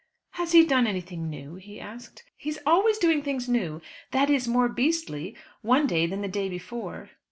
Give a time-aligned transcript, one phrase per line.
[0.31, 2.23] "Has he done anything new?" he asked.
[2.35, 6.49] "He is always doing things new that is more beastly one day than the day
[6.49, 7.11] before."